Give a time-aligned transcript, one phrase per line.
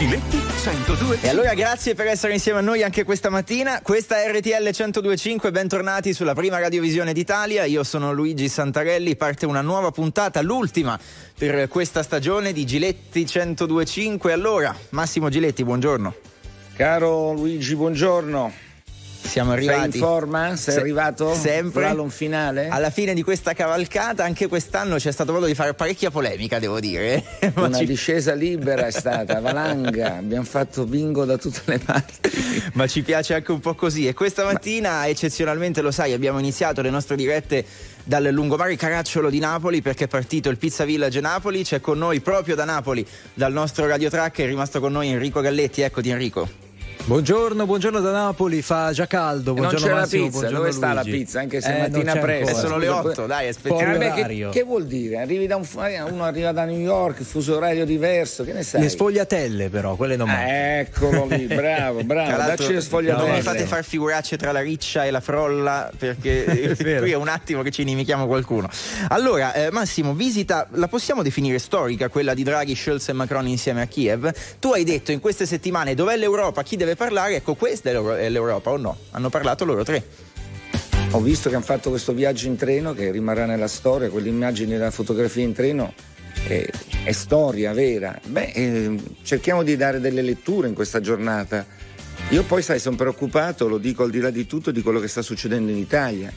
[0.00, 1.18] Giletti 102.
[1.20, 3.82] E allora grazie per essere insieme a noi anche questa mattina.
[3.82, 7.64] Questa è RTL 1025, bentornati sulla prima radiovisione d'Italia.
[7.64, 10.98] Io sono Luigi Santarelli, parte una nuova puntata, l'ultima
[11.36, 14.32] per questa stagione di Giletti 1025.
[14.32, 16.14] Allora, Massimo Giletti, buongiorno.
[16.76, 18.69] Caro Luigi, buongiorno.
[19.22, 19.92] Siamo arrivati.
[19.92, 20.56] Sei in forma?
[20.56, 21.34] Sei Se- arrivato?
[21.34, 21.82] Sempre.
[21.84, 22.68] Slalom finale?
[22.68, 26.80] Alla fine di questa cavalcata, anche quest'anno c'è stato modo di fare parecchia polemica, devo
[26.80, 27.22] dire.
[27.54, 32.18] Ma Una ci- discesa libera è stata, valanga, abbiamo fatto bingo da tutte le parti.
[32.74, 34.06] ma ci piace anche un po' così.
[34.08, 37.64] E questa mattina, eccezionalmente, lo sai, abbiamo iniziato le nostre dirette
[38.02, 41.62] dal lungomare Caracciolo di Napoli perché è partito il Pizza Village Napoli.
[41.62, 45.82] C'è con noi proprio da Napoli, dal nostro radiotrack, è rimasto con noi Enrico Galletti.
[45.82, 46.48] Eccoti, Enrico.
[47.04, 49.50] Buongiorno, buongiorno da Napoli, fa già caldo.
[49.50, 51.18] E non Buongiorno c'è la Massimo, pizza, buongiorno dove sta la Luigi.
[51.18, 51.40] pizza?
[51.40, 52.50] Anche se Eh, è mattina presto.
[52.56, 54.14] Eh, sono le Scusa, 8, dai, Eh, aspettiamo.
[54.14, 55.16] Che, che vuol dire?
[55.18, 55.66] Arrivi da un,
[56.10, 58.82] uno arriva da New York, fuso orario diverso, che ne sai?
[58.82, 60.48] Le sfogliatelle però, quelle non mancano.
[60.50, 63.26] Ah, eccolo lì, bravo, bravo, dacci le sfogliatelle.
[63.26, 67.00] non mi fate far figuracce tra la riccia e la frolla perché vero.
[67.00, 68.68] qui è un attimo che ci inimichiamo qualcuno.
[69.08, 73.82] Allora, eh, Massimo, visita, la possiamo definire storica quella di Draghi, Scholz e Macron insieme
[73.82, 74.30] a Kiev?
[74.60, 77.36] Tu hai detto in queste settimane dov'è l'Europa, chi deve parlare?
[77.36, 78.96] Ecco, questa è l'Europa o no?
[79.10, 80.04] Hanno parlato loro tre.
[81.12, 84.92] Ho visto che hanno fatto questo viaggio in treno che rimarrà nella storia, quell'immagine della
[84.92, 85.92] fotografia in treno
[86.46, 86.68] è,
[87.04, 88.18] è storia vera.
[88.24, 91.66] Beh, eh, cerchiamo di dare delle letture in questa giornata.
[92.30, 95.08] Io poi, sai, sono preoccupato, lo dico al di là di tutto, di quello che
[95.08, 96.32] sta succedendo in Italia.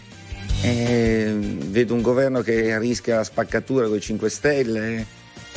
[0.63, 1.35] Eh,
[1.67, 5.05] vedo un governo che rischia la spaccatura con i 5 Stelle,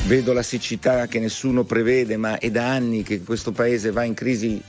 [0.03, 4.13] vedo la siccità che nessuno prevede, ma è da anni che questo paese va in
[4.13, 4.61] crisi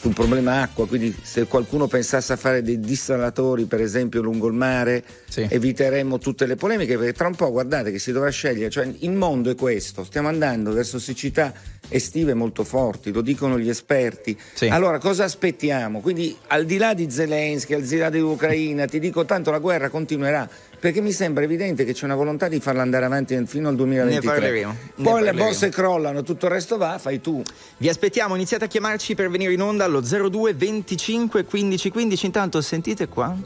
[0.00, 4.54] sul problema acqua, quindi se qualcuno pensasse a fare dei dissalatori per esempio lungo il
[4.54, 5.46] mare Sì.
[5.48, 9.10] eviteremmo tutte le polemiche perché tra un po' guardate che si dovrà scegliere, cioè il
[9.12, 11.52] mondo è questo, stiamo andando verso siccità
[11.88, 14.36] estive molto forti, lo dicono gli esperti.
[14.54, 14.66] Sì.
[14.68, 16.00] Allora cosa aspettiamo?
[16.00, 19.88] Quindi al di là di Zelensky, al di là dell'Ucraina, ti dico tanto la guerra
[19.88, 20.48] continuerà
[20.86, 24.24] perché mi sembra evidente che c'è una volontà di farla andare avanti fino al 2023.
[24.24, 25.44] Ne parleremo, ne Poi le parleremo.
[25.44, 27.42] borse crollano, tutto il resto va, fai tu.
[27.78, 32.26] Vi aspettiamo, iniziate a chiamarci per venire in onda allo 02 25 15 15.
[32.26, 33.36] Intanto sentite qua.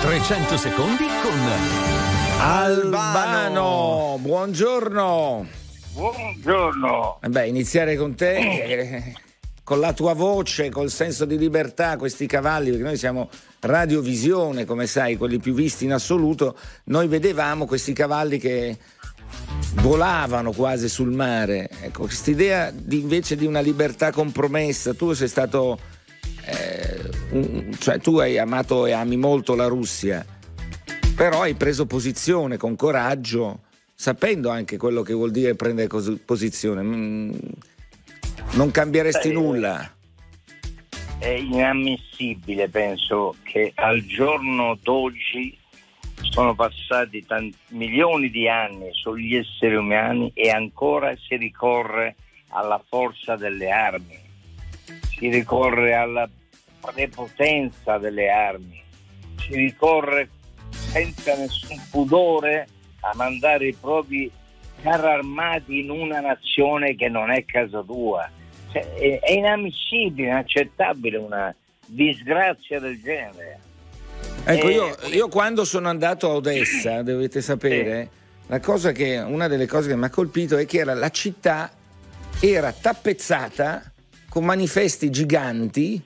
[0.00, 1.38] 300 secondi con
[2.40, 5.46] Albano, buongiorno.
[5.92, 7.20] Buongiorno.
[7.22, 9.14] Eh Beh, iniziare con te, eh,
[9.66, 13.28] con la tua voce, col senso di libertà, questi cavalli, perché noi siamo
[13.58, 16.56] radiovisione, come sai, quelli più visti in assoluto.
[16.84, 18.78] Noi vedevamo questi cavalli che
[19.80, 21.68] volavano quasi sul mare.
[21.80, 25.80] Ecco, quest'idea di, invece di una libertà compromessa, tu sei stato,
[26.44, 27.00] eh,
[27.30, 30.24] un- cioè tu hai amato e ami molto la Russia,
[31.16, 33.62] però hai preso posizione con coraggio,
[33.92, 35.88] sapendo anche quello che vuol dire prendere
[36.24, 36.82] posizione.
[36.84, 37.30] Mm,
[38.52, 39.90] Non cambieresti Beh, nulla.
[41.18, 45.56] È inammissibile, penso, che al giorno d'oggi
[46.22, 52.16] sono passati tanti, milioni di anni sugli esseri umani e ancora si ricorre
[52.50, 54.18] alla forza delle armi,
[55.16, 56.28] si ricorre alla
[56.80, 58.82] prepotenza delle armi,
[59.36, 60.30] si ricorre
[60.70, 62.68] senza nessun pudore
[63.00, 64.30] a mandare i propri
[64.82, 68.28] carri armati in una nazione che non è casa tua.
[68.72, 71.54] Cioè, è, è inammissibile, inaccettabile una
[71.86, 73.60] disgrazia del genere.
[74.44, 78.08] Ecco, Eh, io, io quando sono andato a Odessa, dovete sapere,
[78.46, 81.70] la cosa che, una delle cose che mi ha colpito è che era, la città
[82.40, 83.82] era tappezzata
[84.28, 86.00] con manifesti giganti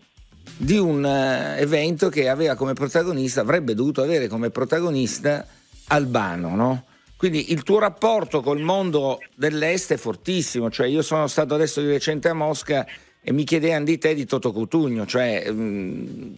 [0.57, 5.47] di un eh, evento che aveva come protagonista, avrebbe dovuto avere come protagonista
[5.89, 6.85] Albano, no?
[7.21, 11.89] Quindi il tuo rapporto col mondo dell'est è fortissimo, cioè io sono stato adesso di
[11.89, 12.87] recente a Mosca
[13.21, 16.33] e mi chiedevano di te di Toto Cutugno, cioè mm,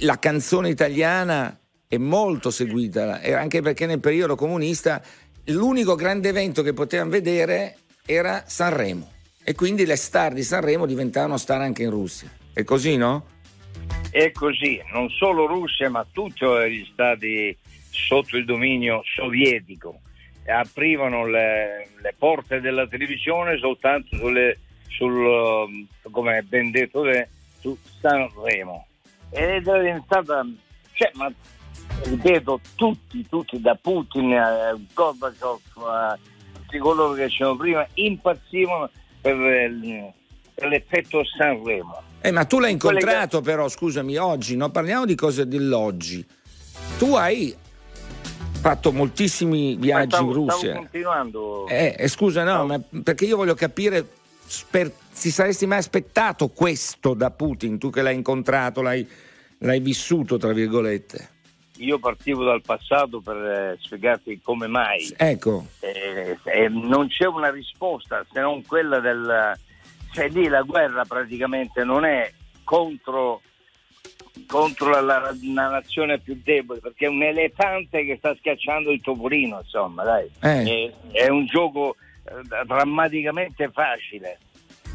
[0.00, 1.56] la canzone italiana
[1.86, 5.00] è molto seguita, anche perché nel periodo comunista
[5.44, 9.12] l'unico grande evento che potevano vedere era Sanremo
[9.44, 12.28] e quindi le star di Sanremo diventavano star anche in Russia.
[12.52, 13.24] È così, no?
[14.10, 17.56] È così, non solo Russia, ma tutti gli stati
[17.92, 20.00] sotto il dominio sovietico
[20.50, 24.58] aprivano le, le porte della televisione soltanto sulle,
[24.88, 27.02] sul, um, come ben detto
[27.60, 28.86] su Sanremo.
[29.30, 30.46] Ed è diventata,
[30.92, 31.30] cioè, ma
[32.04, 36.18] ripeto, tutti, tutti, da Putin a Gorbaciov a
[36.52, 38.90] tutti coloro che c'erano prima, impazzivano
[39.20, 40.12] per, il-
[40.54, 42.02] per l'effetto Sanremo.
[42.20, 44.70] Eh, ma tu l'hai Quelle incontrato però, scusami, oggi, no?
[44.70, 46.26] Parliamo di cose dell'oggi.
[46.98, 47.54] Tu hai
[48.58, 50.58] fatto moltissimi viaggi stavo, in Russia.
[50.58, 51.66] Stavo continuando.
[51.68, 54.06] Eh, eh, scusa, no, ma perché io voglio capire,
[54.70, 59.06] per, ti saresti mai aspettato questo da Putin, tu che l'hai incontrato, l'hai,
[59.58, 61.36] l'hai vissuto, tra virgolette?
[61.78, 65.14] Io partivo dal passato per eh, spiegarti come mai.
[65.16, 65.66] Ecco.
[65.78, 69.56] Eh, eh, non c'è una risposta se non quella del...
[70.10, 72.32] Cioè lì la guerra praticamente non è
[72.64, 73.42] contro
[74.46, 79.00] contro la, la, la, nazione più debole perché è un elefante che sta schiacciando il
[79.00, 80.30] topolino insomma dai.
[80.40, 80.92] Eh.
[81.12, 84.38] è, è, un gioco eh, drammaticamente facile.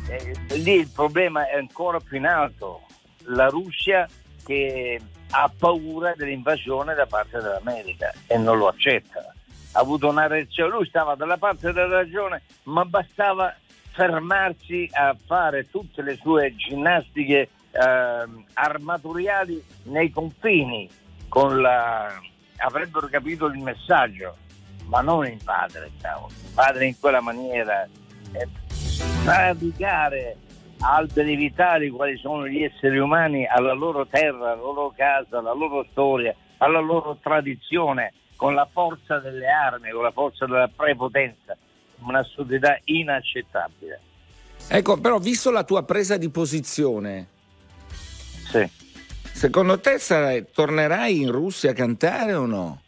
[0.09, 2.81] Eh, lì il problema è ancora più in alto.
[3.25, 4.07] La Russia
[4.45, 4.99] che
[5.29, 9.33] ha paura dell'invasione da parte dell'America e non lo accetta.
[9.75, 13.55] Ha avuto una reazione lui stava dalla parte della ragione ma bastava
[13.91, 20.89] fermarsi a fare tutte le sue ginnastiche eh, armaturiali nei confini
[21.33, 22.13] la...
[22.57, 24.37] avrebbero capito il messaggio,
[24.85, 25.87] ma non il padre.
[25.87, 27.87] Il padre in quella maniera
[28.31, 28.47] è
[29.23, 30.37] praticare
[30.79, 35.85] alberi vitali quali sono gli esseri umani alla loro terra, alla loro casa, alla loro
[35.91, 41.57] storia, alla loro tradizione, con la forza delle armi, con la forza della prepotenza,
[41.99, 44.01] una società inaccettabile.
[44.67, 47.27] Ecco, però visto la tua presa di posizione,
[48.49, 48.81] sì.
[49.33, 52.81] Secondo te sarai, tornerai in Russia a cantare o no?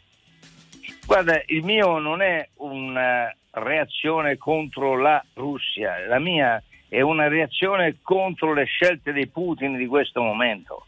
[1.04, 7.98] Guarda, il mio non è una reazione contro la Russia, la mia è una reazione
[8.02, 10.86] contro le scelte di Putin di questo momento.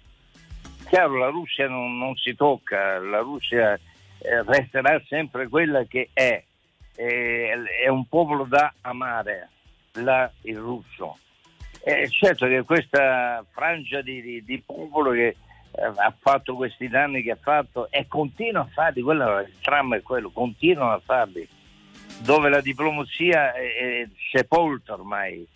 [0.88, 6.42] Chiaro, la Russia non, non si tocca, la Russia eh, resterà sempre quella che è,
[6.94, 7.52] è,
[7.84, 9.50] è un popolo da amare,
[9.94, 11.18] la, il russo.
[11.88, 17.22] Eh, certo che questa frangia di, di, di popolo che eh, ha fatto questi danni
[17.22, 21.48] che ha fatto e continua a farli, quello, il tram è quello, continuano a farli,
[22.20, 25.46] dove la diplomazia è, è sepolta ormai,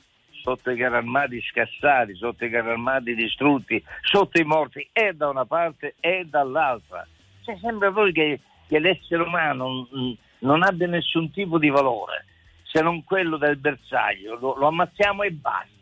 [0.40, 5.28] sotto i carri armati scassati, sotto i carri armati distrutti, sotto i morti e da
[5.28, 7.06] una parte e dall'altra.
[7.43, 12.25] Cioè, sembra poi che, che l'essere umano non, non abbia nessun tipo di valore,
[12.62, 15.81] se non quello del bersaglio, lo, lo ammazziamo e basta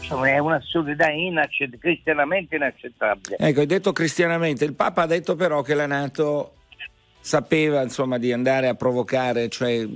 [0.00, 3.36] è un'assurdità inaccett- cristianamente inaccettabile.
[3.38, 6.54] Ecco, hai detto cristianamente, il Papa ha detto però che la Nato
[7.20, 9.86] sapeva insomma, di andare a provocare, cioè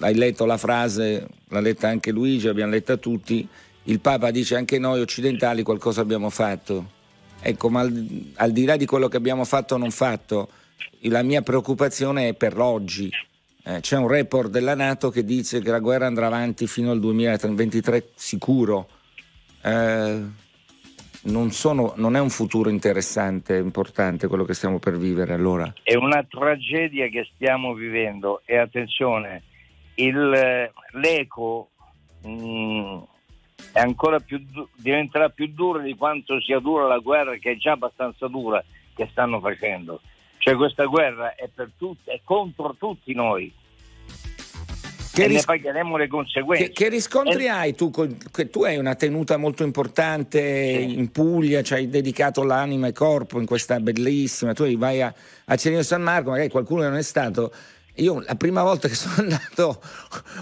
[0.00, 3.46] hai letto la frase, l'ha letta anche Luigi, abbiamo letta tutti,
[3.84, 7.00] il Papa dice anche noi occidentali qualcosa abbiamo fatto.
[7.40, 10.48] Ecco, ma al, al di là di quello che abbiamo fatto o non fatto,
[11.02, 13.10] la mia preoccupazione è per l'oggi.
[13.64, 16.98] Eh, c'è un report della Nato che dice che la guerra andrà avanti fino al
[16.98, 18.88] 2023 sicuro.
[19.62, 20.20] Eh,
[21.24, 25.72] non, sono, non, è un futuro interessante, importante quello che stiamo per vivere allora.
[25.82, 29.44] È una tragedia che stiamo vivendo e attenzione,
[29.94, 31.70] il, l'eco
[32.24, 32.98] mh, mm,
[34.26, 34.44] più,
[34.74, 38.62] diventerà più duro di quanto sia dura la guerra che è già abbastanza dura
[38.94, 40.00] che stanno facendo.
[40.42, 43.52] Cioè questa guerra è, per tutti, è contro tutti noi.
[45.12, 46.66] Che e ris- ne pagheremo le conseguenze.
[46.66, 47.48] Che, che riscontri e...
[47.48, 47.92] hai tu?
[47.92, 50.98] Che tu hai una tenuta molto importante sì.
[50.98, 54.52] in Puglia, ci hai dedicato l'anima e corpo in questa bellissima.
[54.52, 57.52] Tu vai a, a Cerino San Marco, magari qualcuno non è stato.
[57.96, 59.80] Io la prima volta che sono andato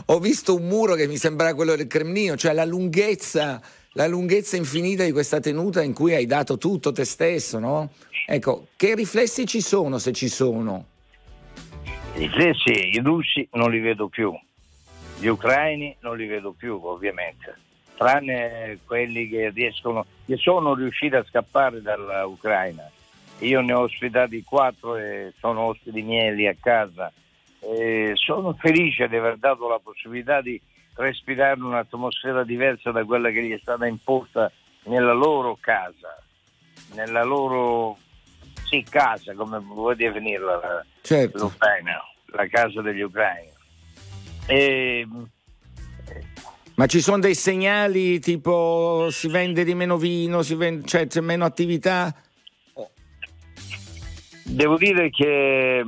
[0.07, 3.61] ho visto un muro che mi sembrava quello del Cremlino, cioè la lunghezza,
[3.95, 7.91] la lunghezza infinita di questa tenuta in cui hai dato tutto te stesso, no?
[8.27, 10.87] Ecco, che riflessi ci sono se ci sono?
[12.15, 14.33] I riflessi, i russi non li vedo più,
[15.19, 17.57] gli ucraini non li vedo più ovviamente,
[17.97, 22.91] tranne quelli che riescono, che sono riusciti a scappare dall'Ucraina.
[23.41, 27.11] Io ne ho ospitati quattro e sono ospiti miei a casa.
[27.63, 30.59] E sono felice di aver dato la possibilità di
[31.01, 34.51] respirare un'atmosfera diversa da quella che gli è stata imposta
[34.85, 36.17] nella loro casa,
[36.95, 37.99] nella loro
[38.69, 41.39] sì, casa, come vuoi definirla la, certo.
[41.39, 43.51] l'Ucraina, la casa degli ucraini.
[44.47, 45.07] E,
[46.75, 51.45] ma ci sono dei segnali tipo si vende di meno vino, vende, cioè c'è meno
[51.45, 52.15] attività?
[54.45, 55.85] Devo dire che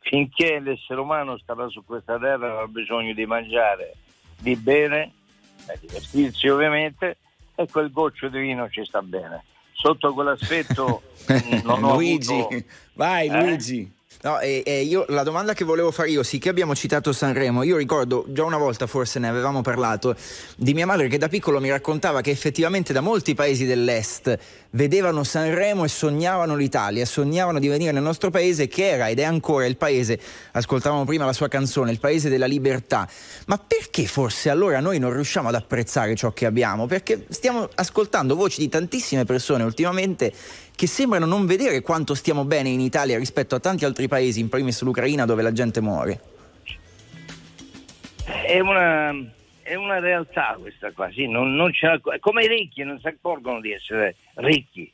[0.00, 3.94] finché l'essere umano starà su questa terra avrà bisogno di mangiare,
[4.42, 5.12] di bere,
[5.80, 7.16] di vestirsi ovviamente
[7.54, 9.44] e quel goccio di vino ci sta bene
[9.82, 11.02] sotto quell'aspetto
[11.64, 12.64] non ho Luigi, avuto...
[12.94, 13.40] vai eh?
[13.40, 13.92] Luigi.
[14.24, 17.64] No, e, e io, la domanda che volevo fare io, sì che abbiamo citato Sanremo,
[17.64, 20.14] io ricordo già una volta forse ne avevamo parlato
[20.56, 24.38] di mia madre che da piccolo mi raccontava che effettivamente da molti paesi dell'est
[24.72, 29.24] vedevano Sanremo e sognavano l'Italia, sognavano di venire nel nostro paese che era ed è
[29.24, 30.18] ancora il paese,
[30.52, 33.08] ascoltavamo prima la sua canzone, il paese della libertà.
[33.46, 36.86] Ma perché forse allora noi non riusciamo ad apprezzare ciò che abbiamo?
[36.86, 40.32] Perché stiamo ascoltando voci di tantissime persone ultimamente
[40.74, 44.48] che sembrano non vedere quanto stiamo bene in Italia rispetto a tanti altri paesi, in
[44.48, 46.20] primis l'Ucraina dove la gente muore.
[48.24, 49.12] È una,
[49.72, 51.72] è una realtà questa qua, sì, non, non
[52.20, 54.90] come i ricchi non si accorgono di essere ricchi,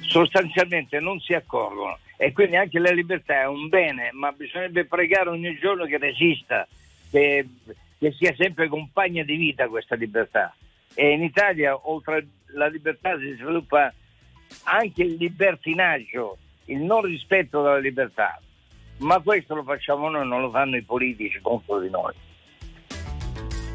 [0.00, 5.30] sostanzialmente non si accorgono e quindi anche la libertà è un bene, ma bisognerebbe pregare
[5.30, 6.66] ogni giorno che resista,
[7.10, 7.46] che,
[7.98, 10.54] che sia sempre compagna di vita questa libertà.
[10.94, 13.92] E in Italia, oltre alla libertà, si sviluppa
[14.64, 18.40] anche il libertinaggio, il non rispetto della libertà.
[18.98, 22.14] Ma questo lo facciamo noi, non lo fanno i politici contro di noi.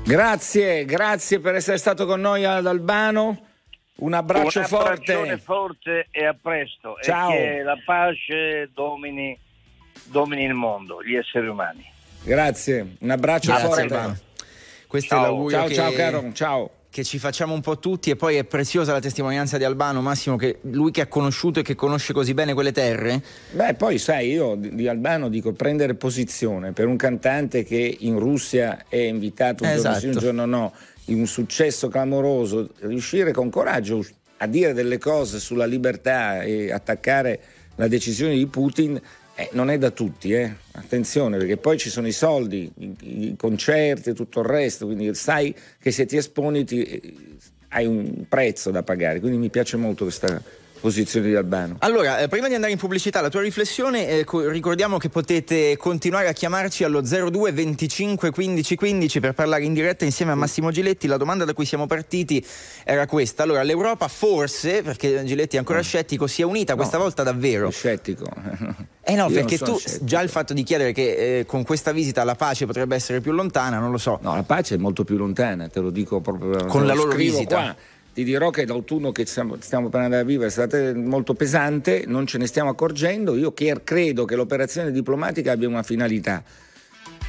[0.10, 3.46] Grazie, grazie per essere stato con noi ad Albano.
[3.98, 5.38] Un abbraccio Un forte.
[5.38, 6.98] forte e a presto.
[7.04, 7.32] Ciao.
[7.32, 9.38] E che la pace domini,
[10.06, 11.86] domini il mondo, gli esseri umani.
[12.24, 13.82] Grazie, un abbraccio Grazie, forte.
[13.82, 14.18] Albano.
[14.88, 15.20] Questo Ciao.
[15.20, 16.72] è l'augurio Ciao, che, ciao caro, ciao.
[16.92, 20.36] Che ci facciamo un po' tutti e poi è preziosa la testimonianza di Albano, Massimo,
[20.38, 24.32] che lui che ha conosciuto e che conosce così bene quelle terre, Beh, poi sai,
[24.32, 29.70] io di Albano dico prendere posizione per un cantante che in Russia è invitato un
[29.76, 30.26] giorno sì, un Esatto.
[30.26, 30.74] giorno no,
[31.06, 34.04] in un successo clamoroso, riuscire con coraggio
[34.38, 37.40] a dire delle cose sulla libertà e attaccare
[37.76, 39.00] la decisione di Putin
[39.40, 40.54] eh, non è da tutti, eh.
[40.74, 42.96] attenzione perché poi ci sono i soldi, i,
[43.30, 47.14] i concerti e tutto il resto, quindi sai che se ti esponi ti- eh,
[47.70, 50.42] hai un prezzo da pagare, quindi mi piace molto questa
[50.80, 51.76] posizione di Albano.
[51.80, 55.78] Allora, eh, prima di andare in pubblicità, la tua riflessione, eh, co- ricordiamo che potete
[55.78, 60.72] continuare a chiamarci allo 02 25 15 15 per parlare in diretta insieme a Massimo
[60.72, 61.08] Giletti.
[61.08, 62.46] La domanda da cui siamo partiti
[62.84, 63.44] era questa.
[63.44, 67.70] Allora, l'Europa forse, perché Giletti è ancora scettico, si è unita questa volta davvero?
[67.70, 68.26] Scettico.
[69.02, 70.06] Eh no, Io perché tu scettico.
[70.06, 73.32] già il fatto di chiedere che eh, con questa visita la pace potrebbe essere più
[73.32, 74.20] lontana, non lo so.
[74.22, 76.66] No, la pace è molto più lontana, te lo dico proprio.
[76.68, 77.56] Con la lo loro visita.
[77.56, 77.76] Qua.
[78.14, 82.26] Ti dirò che l'autunno che stiamo, per andare a vivere è stato molto pesante, non
[82.26, 83.36] ce ne stiamo accorgendo.
[83.36, 86.44] Io credo che l'operazione diplomatica abbia una finalità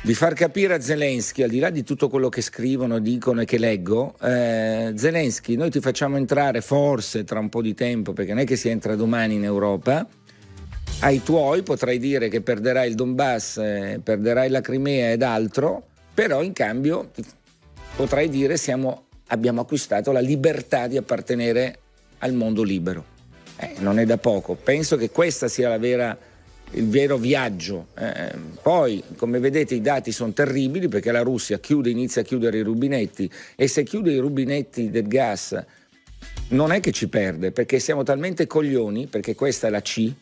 [0.03, 3.45] di far capire a Zelensky, al di là di tutto quello che scrivono, dicono e
[3.45, 8.33] che leggo, eh, Zelensky, noi ti facciamo entrare forse tra un po' di tempo, perché
[8.33, 10.09] non è che si entra domani in Europa,
[11.01, 16.43] ai tuoi potrai dire che perderai il Donbass, eh, perderai la Crimea ed altro, però
[16.43, 17.11] in cambio
[17.95, 21.79] potrai dire siamo, abbiamo acquistato la libertà di appartenere
[22.19, 23.19] al mondo libero.
[23.57, 26.17] Eh, non è da poco, penso che questa sia vera,
[26.73, 27.89] il vero viaggio.
[27.99, 28.33] Eh,
[28.63, 32.63] poi, come vedete, i dati sono terribili perché la Russia chiude, inizia a chiudere i
[32.63, 35.65] rubinetti e se chiude i rubinetti del gas
[36.49, 40.13] non è che ci perde, perché siamo talmente coglioni, perché questa è la C,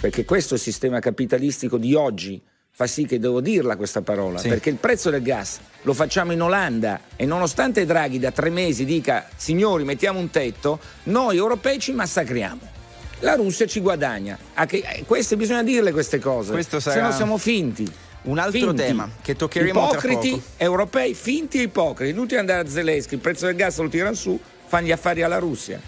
[0.00, 2.40] perché questo sistema capitalistico di oggi
[2.74, 4.48] fa sì che devo dirla questa parola, Sì.
[4.48, 8.86] perché il prezzo del gas lo facciamo in Olanda e nonostante Draghi da tre mesi
[8.86, 12.80] dica signori mettiamo un tetto, noi europei ci massacriamo.
[13.20, 14.36] La Russia ci guadagna.
[14.68, 17.86] Eh, queste, bisogna dirle queste cose, se no siamo finti.
[18.22, 18.76] Un altro Finti.
[18.76, 20.42] tema che toccheremo tra Ipocriti, poco.
[20.56, 22.10] europei, finti e ipocriti.
[22.12, 25.38] Inutile andare a Zelensky, il prezzo del gas lo tirano su, fanno gli affari alla
[25.38, 25.80] Russia.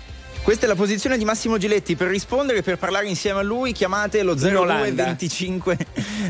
[0.45, 1.97] Questa è la posizione di Massimo Giletti.
[1.97, 5.05] Per rispondere, per parlare insieme a lui, chiamate lo 02 Olanda.
[5.05, 5.79] 25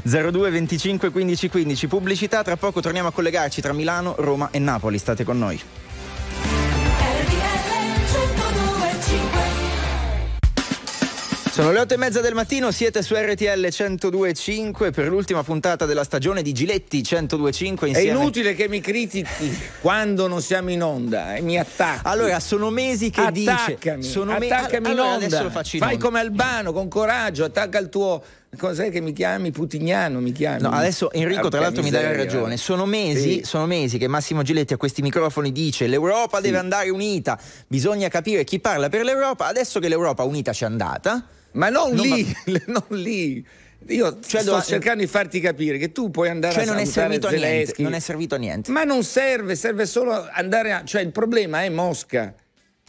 [0.04, 1.87] 02 25 15 15.
[1.88, 4.99] Pubblicità, tra poco torniamo a collegarci tra Milano, Roma e Napoli.
[4.99, 5.61] State con noi.
[11.54, 16.02] Sono le otto e mezza del mattino, siete su RTL 102.5 per l'ultima puntata della
[16.02, 18.18] stagione di Giletti 102.5 È insieme...
[18.18, 22.08] inutile che mi critichi quando non siamo in onda e mi attacchi.
[22.08, 24.02] Allora, sono mesi che attaccami, dice...
[24.02, 25.26] Sono me- attaccami allora, in onda.
[25.26, 28.20] adesso lo faccio in Fai come Albano, con coraggio, attacca il tuo...
[28.56, 29.50] Cos'è che mi chiami?
[29.50, 30.62] Putignano mi chiami?
[30.62, 32.56] No, adesso Enrico tra l'altro mi dai ragione.
[32.56, 33.42] Sono mesi, Sì.
[33.44, 38.44] sono mesi che Massimo Giletti a questi microfoni dice l'Europa deve andare unita, bisogna capire
[38.44, 39.46] chi parla per l'Europa.
[39.46, 42.34] Adesso che l'Europa unita c'è andata, Ma non Non lì,
[42.66, 43.46] non lì.
[43.88, 46.78] Io Cioè, sto do- cercando di farti capire che tu puoi andare cioè a non
[46.78, 47.82] è servito a niente, Zelensky.
[47.82, 48.70] non è servito a niente.
[48.73, 50.84] Ma non serve, serve solo andare a...
[50.84, 52.32] Cioè il problema è Mosca.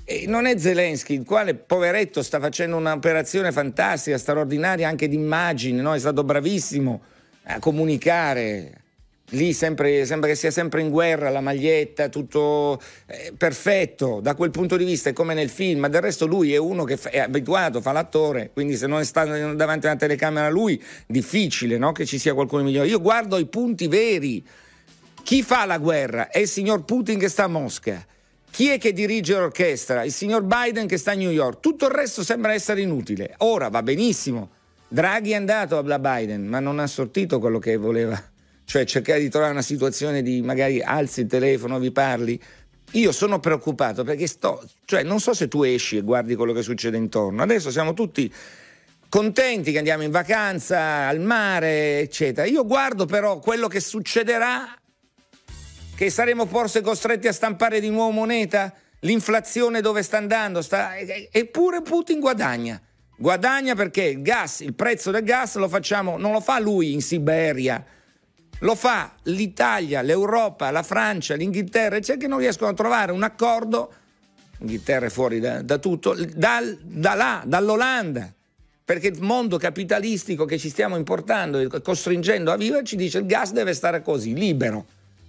[0.07, 5.81] E non è Zelensky, il quale poveretto sta facendo un'operazione fantastica, straordinaria anche di immagine,
[5.81, 5.95] no?
[5.95, 7.01] è stato bravissimo
[7.45, 8.81] a comunicare.
[9.29, 14.51] Lì sempre, sembra che sia sempre in guerra, la maglietta, tutto eh, perfetto da quel
[14.51, 17.09] punto di vista, è come nel film, ma del resto lui è uno che fa-
[17.09, 21.91] è abituato, fa l'attore, quindi se non sta davanti a una telecamera lui, difficile no?
[21.93, 22.87] che ci sia qualcuno migliore.
[22.87, 24.45] Io guardo i punti veri,
[25.23, 26.29] chi fa la guerra?
[26.29, 28.05] È il signor Putin che sta a Mosca.
[28.55, 30.05] Chi è che dirige l'orchestra?
[30.05, 31.59] Il signor Biden che sta a New York.
[31.59, 33.33] Tutto il resto sembra essere inutile.
[33.39, 34.49] Ora va benissimo.
[34.87, 38.17] Draghi è andato da Biden, ma non ha sortito quello che voleva.
[38.63, 42.41] Cioè cercare di trovare una situazione di magari alzi il telefono, vi parli.
[42.91, 46.61] Io sono preoccupato perché sto, cioè non so se tu esci e guardi quello che
[46.61, 47.41] succede intorno.
[47.41, 48.33] Adesso siamo tutti
[49.09, 52.47] contenti che andiamo in vacanza al mare, eccetera.
[52.47, 54.79] Io guardo però quello che succederà,
[55.95, 60.97] che saremo forse costretti a stampare di nuovo moneta, l'inflazione dove sta andando, sta...
[60.97, 62.81] eppure Putin guadagna.
[63.17, 67.01] Guadagna perché il gas, il prezzo del gas lo facciamo, non lo fa lui in
[67.01, 67.83] Siberia,
[68.59, 73.93] lo fa l'Italia, l'Europa, la Francia, l'Inghilterra, c'è che non riescono a trovare un accordo,
[74.57, 78.33] l'Inghilterra è fuori da, da tutto, dal, da là, dall'Olanda.
[78.83, 83.25] Perché il mondo capitalistico che ci stiamo importando e costringendo a vivere ci dice il
[83.25, 84.85] gas deve stare così, libero.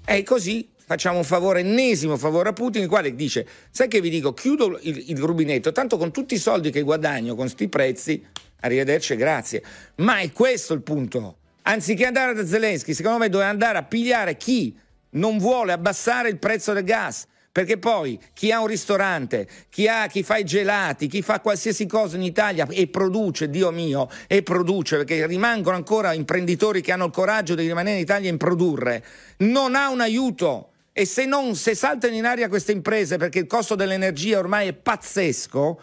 [0.09, 4.09] E così facciamo un favore, ennesimo favore a Putin, il quale dice, sai che vi
[4.09, 8.25] dico, chiudo il, il rubinetto, tanto con tutti i soldi che guadagno con questi prezzi,
[8.61, 9.63] arrivederci e grazie.
[9.97, 11.39] Ma è questo il punto.
[11.63, 14.79] Anziché andare da Zelensky, secondo me doveva andare a pigliare chi
[15.11, 20.09] non vuole abbassare il prezzo del gas perché poi chi ha un ristorante, chi, ha,
[20.09, 24.43] chi fa i gelati, chi fa qualsiasi cosa in Italia e produce, Dio mio, e
[24.43, 29.03] produce, perché rimangono ancora imprenditori che hanno il coraggio di rimanere in Italia e produrre,
[29.39, 30.73] non ha un aiuto.
[30.93, 34.73] E se, non, se saltano in aria queste imprese perché il costo dell'energia ormai è
[34.75, 35.81] pazzesco,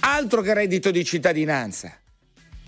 [0.00, 1.96] altro che reddito di cittadinanza.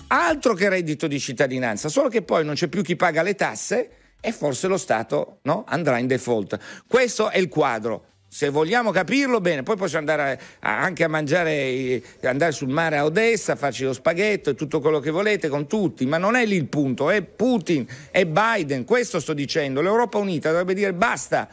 [0.06, 3.90] Altro che reddito di cittadinanza, solo che poi non c'è più chi paga le tasse
[4.20, 6.58] e forse lo Stato no, andrà in default.
[6.86, 8.04] Questo è il quadro.
[8.28, 13.04] Se vogliamo capirlo bene, poi possiamo andare a, anche a mangiare, andare sul mare a
[13.04, 16.56] Odessa, farci lo spaghetto e tutto quello che volete con tutti, ma non è lì
[16.56, 19.80] il punto, è Putin, è Biden, questo sto dicendo.
[19.80, 21.48] L'Europa Unita dovrebbe dire basta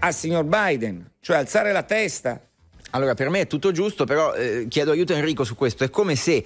[0.00, 2.40] al signor Biden, cioè alzare la testa.
[2.90, 5.84] Allora, per me è tutto giusto, però eh, chiedo aiuto a Enrico su questo.
[5.84, 6.44] È come se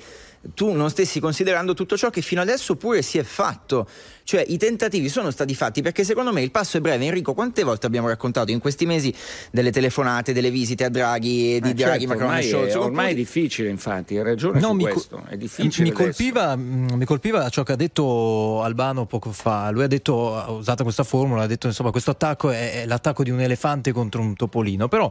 [0.52, 3.88] tu non stessi considerando tutto ciò che fino adesso pure si è fatto.
[4.24, 7.04] Cioè i tentativi sono stati fatti perché secondo me il passo è breve.
[7.04, 9.14] Enrico, quante volte abbiamo raccontato in questi mesi
[9.50, 12.72] delle telefonate, delle visite a Draghi, di eh, Draghi, certo, Macron ormai e Scholz?
[12.72, 16.56] È, ormai è difficile infatti, hai ragione no, su mi questo, è difficile mi colpiva,
[16.56, 19.70] mm, mi colpiva, ciò che ha detto Albano poco fa.
[19.70, 23.22] Lui ha detto, ha usato questa formula, ha detto insomma questo attacco è, è l'attacco
[23.22, 24.88] di un elefante contro un topolino.
[24.88, 25.10] Però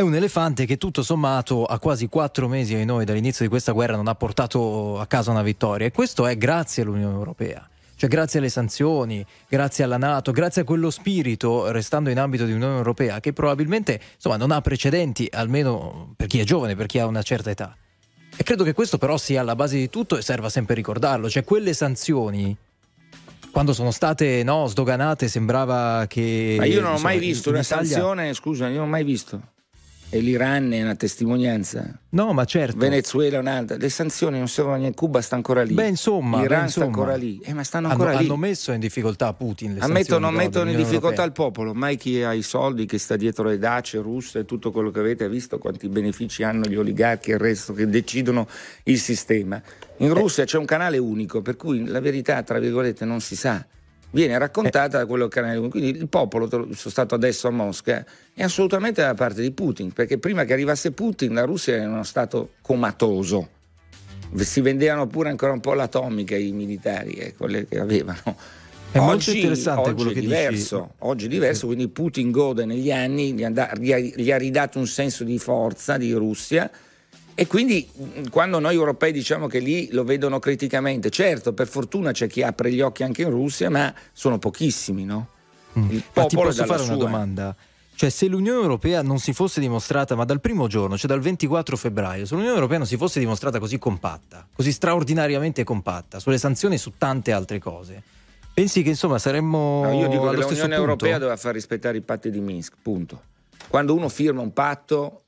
[0.00, 3.72] è un elefante che tutto sommato a quasi quattro mesi ai noi dall'inizio di questa
[3.72, 7.68] guerra non ha portato a casa una vittoria e questo è grazie all'Unione Europea.
[7.96, 12.52] Cioè grazie alle sanzioni, grazie alla Nato, grazie a quello spirito, restando in ambito di
[12.52, 16.98] Unione Europea, che probabilmente insomma, non ha precedenti, almeno per chi è giovane, per chi
[16.98, 17.76] ha una certa età.
[18.34, 21.44] E credo che questo però sia alla base di tutto e serva sempre ricordarlo, cioè
[21.44, 22.56] quelle sanzioni
[23.50, 26.54] quando sono state no, sdoganate sembrava che...
[26.56, 27.84] Ma io non ho mai visto una Italia...
[27.84, 29.58] sanzione, scusa, io non ho mai visto
[30.12, 31.98] e l'Iran è una testimonianza.
[32.10, 32.76] No, ma certo.
[32.76, 33.76] Venezuela è un'altra.
[33.76, 34.96] Le sanzioni non servono a niente.
[34.96, 35.74] Cuba sta ancora lì.
[35.74, 36.40] Beh, insomma.
[36.40, 36.86] L'Iran beh, insomma.
[36.86, 37.40] sta ancora lì.
[37.42, 38.26] Eh, ma stanno ancora hanno, lì.
[38.26, 39.74] Hanno messo in difficoltà Putin.
[39.74, 41.24] Le ammettono, sanzioni, mettono in difficoltà Europea.
[41.26, 41.74] il popolo.
[41.74, 44.98] Mai chi ha i soldi, che sta dietro le dace russe e tutto quello che
[44.98, 48.48] avete visto, quanti benefici hanno gli oligarchi e il resto che decidono
[48.84, 49.62] il sistema.
[49.98, 53.64] In Russia c'è un canale unico, per cui la verità, tra virgolette, non si sa
[54.10, 59.00] viene raccontata da quello che quindi il popolo sono stato adesso a Mosca è assolutamente
[59.00, 62.50] dalla parte di Putin perché prima che arrivasse Putin la Russia era in uno stato
[62.62, 63.48] comatoso.
[64.36, 68.36] Si vendevano pure ancora un po' l'atomica i militari eh, quelle che avevano.
[68.92, 70.92] È oggi, molto interessante oggi quello che diverso, dici.
[70.98, 75.24] Oggi è diverso, quindi Putin gode negli anni, gli, and- gli ha ridato un senso
[75.24, 76.70] di forza di Russia
[77.40, 77.90] e quindi
[78.28, 82.70] quando noi europei diciamo che lì lo vedono criticamente, certo, per fortuna c'è chi apre
[82.70, 85.28] gli occhi anche in Russia, ma sono pochissimi, no?
[85.78, 85.90] Mm.
[85.90, 86.96] Il ma ti posso fare sua.
[86.96, 87.56] una domanda?
[87.94, 91.78] Cioè, se l'Unione Europea non si fosse dimostrata, ma dal primo giorno, cioè dal 24
[91.78, 96.74] febbraio, se l'Unione Europea non si fosse dimostrata così compatta, così straordinariamente compatta, sulle sanzioni
[96.74, 98.02] e su tante altre cose,
[98.52, 99.84] pensi che insomma saremmo.
[99.84, 103.22] No, io dico che l'Unione Europea doveva far rispettare i patti di Minsk, punto.
[103.68, 105.22] Quando uno firma un patto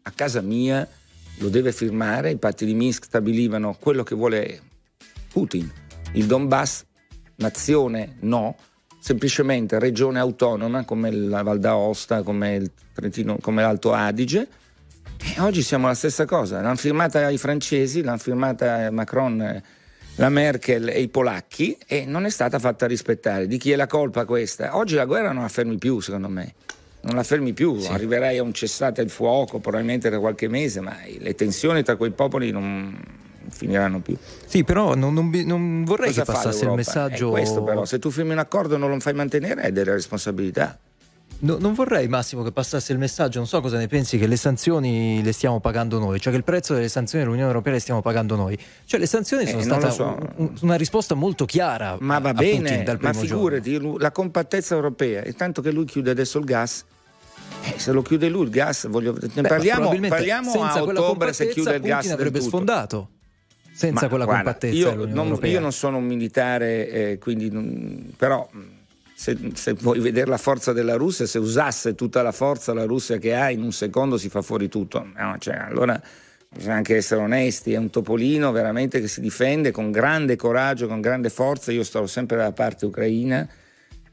[0.00, 0.88] a casa mia
[1.38, 4.60] lo deve firmare, i patti di Minsk stabilivano quello che vuole
[5.30, 5.70] Putin,
[6.12, 6.84] il Donbass,
[7.36, 8.56] nazione no,
[8.98, 14.48] semplicemente regione autonoma come la Val d'Aosta, come, il Trentino, come l'Alto Adige.
[15.36, 19.62] E oggi siamo la stessa cosa, l'hanno firmata i francesi, l'hanno firmata Macron,
[20.16, 23.46] la Merkel e i polacchi e non è stata fatta rispettare.
[23.46, 24.76] Di chi è la colpa questa?
[24.76, 26.54] Oggi la guerra non la fermi più, secondo me
[27.08, 27.90] non la fermi più, sì.
[27.90, 32.10] arriverai a un cessate il fuoco probabilmente tra qualche mese, ma le tensioni tra quei
[32.10, 32.96] popoli non
[33.50, 34.14] finiranno più.
[34.46, 37.28] Sì, però non, non, non vorrei Cosa che passasse il messaggio.
[37.28, 39.92] È questo però, se tu firmi un accordo e non lo fai mantenere hai delle
[39.92, 40.78] responsabilità.
[41.40, 44.34] No, non vorrei Massimo che passasse il messaggio, non so cosa ne pensi, che le
[44.36, 48.02] sanzioni le stiamo pagando noi, cioè che il prezzo delle sanzioni dell'Unione Europea le stiamo
[48.02, 48.58] pagando noi.
[48.84, 50.18] Cioè le sanzioni Eh, sono non state so.
[50.36, 51.96] un- una risposta molto chiara.
[52.00, 53.98] Ma va Putin bene, dal ma figurati, giorno.
[53.98, 56.84] la compattezza europea, e tanto che lui chiude adesso il gas,
[57.62, 61.32] eh, se lo chiude lui il gas, voglio, ne Beh, parliamo, parliamo senza a ottobre
[61.32, 63.10] se chiude il gas avrebbe sfondato.
[63.72, 68.12] Senza Ma quella guarda, compattezza io non, io non sono un militare, eh, quindi non-
[68.16, 68.60] però mh,
[69.14, 73.18] se, se vuoi vedere la forza della Russia, se usasse tutta la forza la Russia
[73.18, 75.06] che ha, in un secondo si fa fuori tutto.
[75.16, 76.00] No, cioè, allora
[76.48, 81.00] bisogna anche essere onesti, è un topolino veramente che si difende con grande coraggio, con
[81.00, 81.70] grande forza.
[81.70, 83.48] Io sto sempre dalla parte ucraina,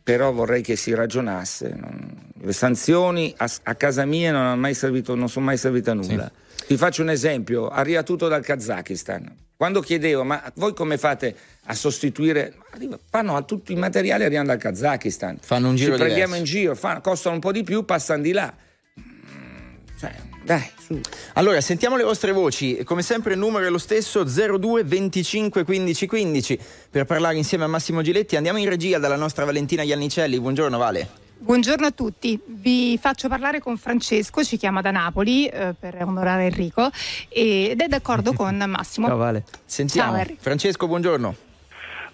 [0.06, 1.74] però vorrei che si ragionasse.
[1.76, 6.32] non- Le sanzioni a, a casa mia non, servito, non sono mai servite a nulla.
[6.68, 9.36] Ti faccio un esempio, arriva tutto dal Kazakistan.
[9.58, 12.54] Quando chiedevo, ma voi come fate a sostituire?
[12.72, 15.40] Arriva- Fanno a tutti i materiali arrivano dal Kazakistan.
[15.42, 16.56] Fanno un giro Ci prendiamo diverso.
[16.56, 18.54] in giro, fanno- costano un po' di più, passano di là.
[19.00, 20.14] Mm, Cioè,
[20.46, 21.02] dai, su.
[21.34, 22.84] Allora, sentiamo le vostre voci.
[22.84, 26.60] Come sempre il numero è lo stesso 02 25 15 15
[26.92, 28.36] per parlare insieme a Massimo Giletti.
[28.36, 30.40] Andiamo in regia dalla nostra Valentina Iannicelli.
[30.40, 31.24] Buongiorno Vale.
[31.38, 36.46] Buongiorno a tutti, vi faccio parlare con Francesco, ci chiama da Napoli eh, per onorare
[36.46, 36.90] Enrico
[37.28, 39.08] ed è d'accordo con Massimo.
[39.08, 39.44] Ciao Vale.
[39.66, 40.16] Sentiamo.
[40.24, 40.36] Ciao.
[40.40, 41.36] Francesco, buongiorno.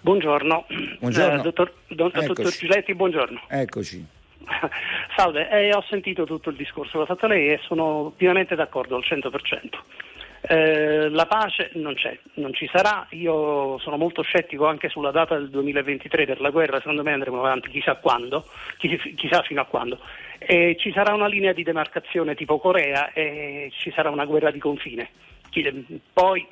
[0.00, 0.66] Buongiorno,
[0.98, 1.38] Buongiorno.
[1.38, 2.26] Eh, dottor, Eccoci.
[2.26, 3.42] dottor Giletti, buongiorno.
[3.48, 4.04] Eccoci.
[5.16, 8.96] Salve, eh, ho sentito tutto il discorso che ha fatto lei e sono pienamente d'accordo
[8.96, 9.30] al 100%.
[10.44, 15.36] Eh, la pace non c'è, non ci sarà, io sono molto scettico anche sulla data
[15.36, 18.44] del 2023 per la guerra, secondo me andremo avanti chissà quando,
[18.78, 20.00] chi- chissà fino a quando.
[20.38, 24.58] E ci sarà una linea di demarcazione tipo Corea e ci sarà una guerra di
[24.58, 25.10] confine.
[26.12, 26.44] Poi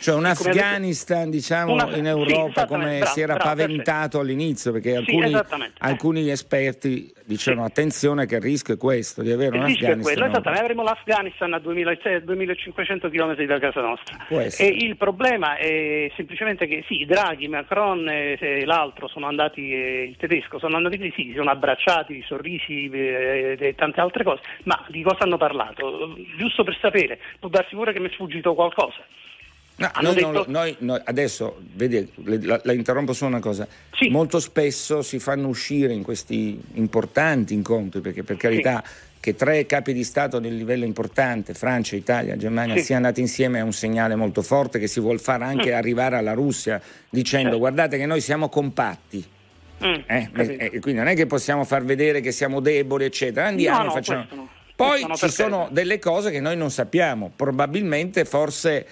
[0.00, 2.28] Cioè un ha detto- Afghanistan, diciamo, Una- in sì, Europa
[2.62, 5.74] esattamente, come bravo, si era bravo, paventato all'inizio, perché Sì, alcuni, esattamente.
[5.78, 7.70] alcuni esperti dicevano Sì.
[7.72, 10.14] attenzione che il rischio è questo, di avere Il un rischio è Afghanistan.
[10.14, 14.26] quello, esattamente, avremo l'Afghanistan a 2000 2500 km da casa nostra.
[14.28, 20.16] E il problema è semplicemente che sì, Draghi, Macron e l'altro sono andati, eh, il
[20.16, 24.84] tedesco, sono andati lì, sì, si sono abbracciati, sorrisi eh, e tante altre cose, ma
[24.88, 26.16] di cosa hanno parlato?
[26.36, 28.96] Giusto per sapere, può darsi pure che mi è sfuggito qualcosa.
[29.78, 32.10] No, noi detto- lo- noi- noi- adesso, vedi,
[32.42, 33.66] la, la interrompo solo una cosa.
[33.96, 34.08] Sì.
[34.08, 38.82] Molto spesso si fanno uscire in questi importanti incontri, perché per carità
[39.20, 42.84] che tre capi di Stato di livello importante, Francia, Italia, Germania, Sì.
[42.84, 46.32] siano andati insieme è un segnale molto forte che si vuol fare anche arrivare alla
[46.34, 47.58] Russia dicendo Certo.
[47.58, 49.24] guardate che noi siamo compatti.
[49.84, 53.46] Mm, Eh, eh, quindi non è che possiamo far vedere che siamo deboli, eccetera.
[53.46, 54.26] Andiamo No, no, facciamo.
[54.34, 54.48] no.
[54.74, 57.30] Poi no, ci sono delle cose che noi non sappiamo.
[57.34, 58.86] Probabilmente, forse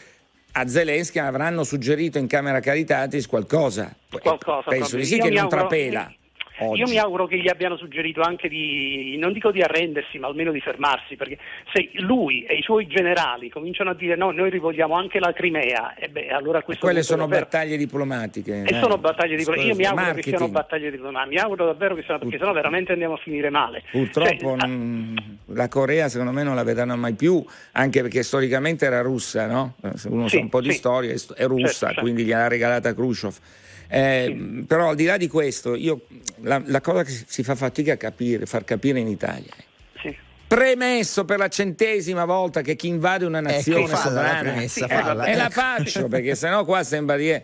[0.58, 3.94] a Zelensky avranno suggerito in Camera Caritatis qualcosa.
[4.08, 6.10] qualcosa Penso di sì che non auguro- trapela.
[6.58, 6.80] Oggi.
[6.80, 10.52] Io mi auguro che gli abbiano suggerito anche di, non dico di arrendersi, ma almeno
[10.52, 11.38] di fermarsi, perché
[11.72, 15.94] se lui e i suoi generali cominciano a dire no, noi rivogliamo anche la Crimea,
[15.94, 18.62] e beh, allora questo Quelle punto sono davvero- battaglie diplomatiche.
[18.64, 18.80] E eh.
[18.80, 19.68] sono battaglie diplomatiche.
[19.70, 20.36] Io mi auguro che Marketing.
[20.36, 23.82] siano battaglie diplomatiche, mi auguro davvero che siano, perché sennò veramente andiamo a finire male.
[23.90, 28.22] Purtroppo Cioè, ah, non- la Corea secondo me non la vedranno mai più, anche perché
[28.22, 29.74] storicamente era russa, no?
[29.82, 30.76] Eh, Se uno Sì, sa un po' di sì.
[30.78, 32.00] storia, è, è russa, Certo, certo.
[32.00, 33.36] quindi gliel'ha regalata Khrushchev.
[33.88, 36.02] Eh, Però al di là di questo, io,
[36.42, 39.64] la, la cosa che si fa fatica a capire, far capire in Italia è
[40.00, 40.16] sì.
[40.46, 44.86] Premesso per la centesima volta che chi invade una nazione Ecco, falla la sovrana premessa,
[44.88, 45.24] Sì, falla.
[45.24, 45.52] e la Ecco.
[45.52, 47.40] faccio perché sennò qua sembra di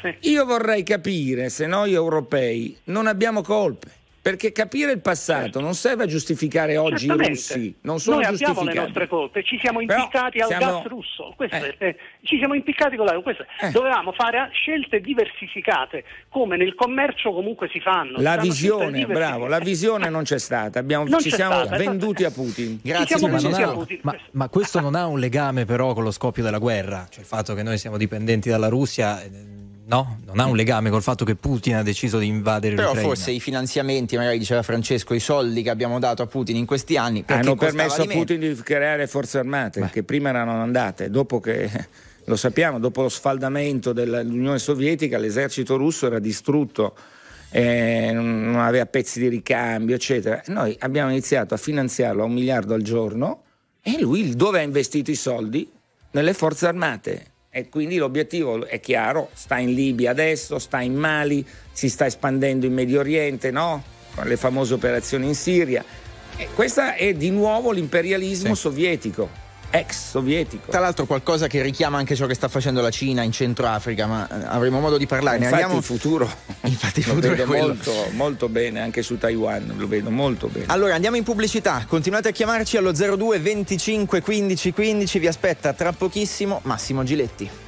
[0.00, 0.30] Sì.
[0.30, 3.90] io vorrei capire se noi europei non abbiamo colpe.
[4.26, 8.64] Perché capire il passato non serve a giustificare oggi i russi, non sono Noi abbiamo
[8.64, 11.76] le nostre colpe, ci siamo Però impiccati al siamo- gas russo, questo Eh.
[11.78, 13.70] è- eh, ci siamo impiccati con la questo Eh.
[13.70, 18.20] Dovevamo fare scelte diversificate, come nel commercio comunque si fanno.
[18.20, 22.24] La visione, bravo, la visione non c'è stata, abbiamo- Non ci c'è siamo stata, venduti
[22.24, 22.42] a esatto.
[22.42, 22.80] Putin.
[22.82, 23.98] Grazie, ma, ha- a Putin.
[24.02, 27.26] ma- ma questo non ha un legame però con lo scoppio della guerra, cioè il
[27.26, 29.30] fatto che noi siamo dipendenti dalla Russia, eh,
[29.86, 33.08] no, non ha un legame col fatto che Putin ha deciso di invadere Però l'Ucraina.
[33.08, 36.96] forse i finanziamenti, magari diceva Francesco, i soldi che abbiamo dato a Putin in questi
[36.96, 38.06] anni Hanno permesso a.
[38.06, 41.70] Putin di creare forze armate che prima erano andate, dopo che
[42.24, 46.96] lo sappiamo, dopo lo sfaldamento dell'Unione Sovietica l'esercito russo era distrutto,
[47.50, 50.42] eh, non aveva pezzi di ricambio, eccetera.
[50.46, 53.42] Noi abbiamo iniziato a finanziarlo a un miliardo al giorno
[53.80, 55.70] e lui dove ha investito i soldi?
[56.10, 57.34] Nelle forze armate.
[57.56, 61.42] E quindi l'obiettivo è chiaro, sta in Libia adesso, sta in Mali,
[61.72, 63.82] si sta espandendo in Medio Oriente, no?
[64.14, 65.82] Con le famose operazioni in Siria.
[66.36, 68.60] E questo è di nuovo l'imperialismo Sì.
[68.60, 69.30] sovietico.
[69.70, 70.70] Ex sovietico.
[70.70, 74.06] Tra l'altro qualcosa che richiama anche ciò che sta facendo la Cina in Centro Africa,
[74.06, 75.44] ma eh, avremo modo di parlarne.
[75.44, 75.78] Infatti Andiamo...
[75.78, 76.30] il futuro,
[76.62, 80.48] Infatti il lo futuro è vedo molto, molto bene, anche su Taiwan lo vedo molto
[80.48, 80.66] bene.
[80.68, 85.92] Allora andiamo in pubblicità, continuate a chiamarci allo 02 25 15 15, vi aspetta tra
[85.92, 87.65] pochissimo Massimo Giletti.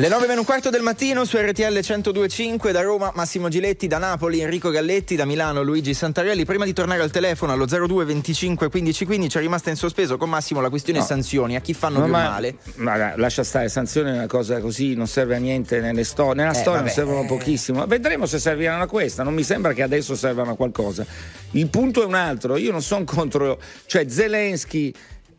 [0.00, 3.98] Le 9 meno un quarto del mattino su RTL 1025 da Roma Massimo Giletti, da
[3.98, 6.44] Napoli Enrico Galletti, da Milano Luigi Santarelli.
[6.44, 10.28] Prima di tornare al telefono allo 02 25 15 15 è rimasta in sospeso con
[10.30, 11.04] Massimo la questione No.
[11.04, 12.58] sanzioni, a chi fanno No, più ma- male.
[12.76, 16.52] ma lascia stare, sanzioni è una cosa così, non serve a niente nelle sto- nella
[16.52, 17.84] Eh, storia, vabbè, non servono pochissimo.
[17.86, 21.04] Vedremo se serviranno a questa, non mi sembra che adesso servano a qualcosa.
[21.52, 24.94] Il punto è un altro, io non sono contro, cioè Zelensky,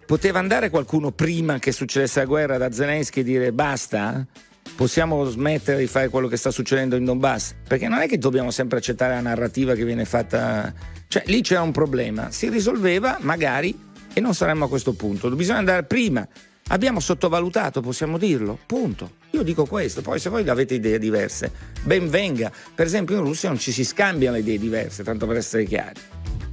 [0.05, 4.25] poteva andare qualcuno prima che succedesse la guerra da Zelensky e dire basta?
[4.75, 7.53] Possiamo smettere di fare quello che sta succedendo in Donbass?
[7.67, 10.73] Perché non è che dobbiamo sempre accettare la narrativa che viene fatta.
[11.07, 13.77] Cioè, lì c'era un problema, si risolveva magari
[14.13, 15.29] e non saremmo a questo punto.
[15.31, 16.25] Bisogna andare prima.
[16.71, 18.57] Abbiamo sottovalutato, possiamo dirlo.
[18.65, 19.17] Punto.
[19.31, 21.51] Io dico questo, poi se voi avete idee diverse,
[21.81, 22.51] ben venga.
[22.73, 25.99] Per esempio in Russia non ci si scambiano idee diverse, tanto per essere chiari.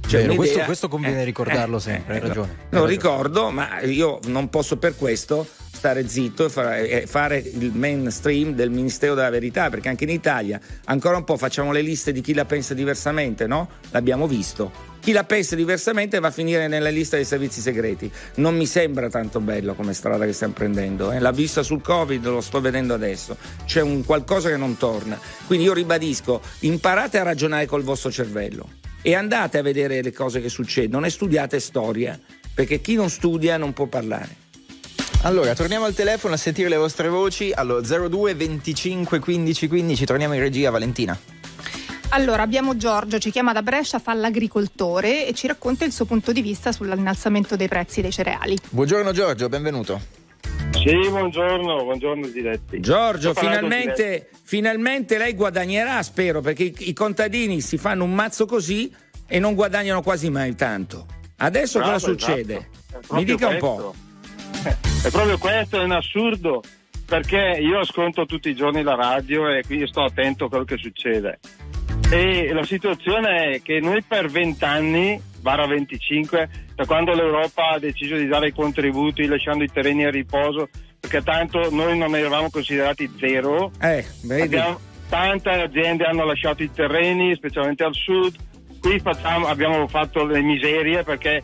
[0.07, 2.27] C'è Vero, questo- questo conviene ricordarlo sempre, hai no.
[2.27, 2.55] ragione.
[2.69, 5.45] Lo ricordo, ma io non posso per questo
[5.77, 10.59] stare zitto e fare, fare il mainstream del Ministero della Verità, perché anche in Italia
[10.85, 13.69] ancora un po' facciamo le liste di chi la pensa diversamente, no?
[13.91, 14.95] L'abbiamo visto.
[14.99, 18.11] Chi la pensa diversamente va a finire nella lista dei servizi segreti.
[18.35, 21.11] Non mi sembra tanto bello come strada che stiamo prendendo.
[21.11, 21.19] eh.
[21.19, 23.37] La vista sul Covid lo sto vedendo adesso.
[23.65, 25.17] C'è un qualcosa che non torna.
[25.45, 28.67] Quindi io ribadisco, imparate a ragionare col vostro cervello
[29.03, 32.19] e andate a vedere le cose che succedono e studiate storia,
[32.53, 34.46] perché chi non studia non può parlare.
[35.23, 40.33] Allora, torniamo al telefono a sentire le vostre voci allo 02 25 15 15, torniamo
[40.35, 41.17] in regia Valentina.
[42.09, 46.31] Allora, abbiamo Giorgio, ci chiama da Brescia, fa l'agricoltore e ci racconta il suo punto
[46.31, 48.57] di vista sull'innalzamento dei prezzi dei cereali.
[48.69, 49.99] Buongiorno Giorgio, benvenuto.
[50.71, 52.79] Sì, buongiorno, buongiorno diretti.
[52.79, 58.93] Giorgio, finalmente, finalmente lei guadagnerà, spero, perché i, i contadini si fanno un mazzo così
[59.27, 61.05] e non guadagnano quasi mai tanto.
[61.37, 62.69] Adesso Bravo, cosa succede?
[62.87, 63.15] esatto.
[63.15, 63.67] Mi dica un questo.
[63.67, 63.95] po'.
[65.03, 66.61] È proprio questo, è un assurdo,
[67.05, 70.77] perché io ascolto tutti i giorni la radio e quindi sto attento a quello che
[70.77, 71.39] succede.
[72.09, 77.79] E la situazione è che noi per 20 anni, barra 25, da quando l'Europa ha
[77.79, 82.49] deciso di dare i contributi lasciando i terreni a riposo, perché tanto noi non eravamo
[82.49, 84.05] considerati zero, Eh?
[84.41, 88.35] Abbiamo- tante aziende hanno lasciato i terreni, specialmente al sud.
[88.81, 91.43] Qui facciamo- abbiamo fatto le miserie perché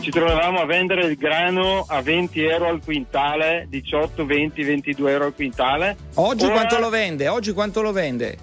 [0.00, 5.24] ci trovavamo a vendere il grano a 20 euro al quintale, 18, 20, 22 euro
[5.26, 5.96] al quintale.
[6.14, 7.28] Oggi Ora- quanto lo vende?
[7.28, 8.36] Oggi quanto lo vende?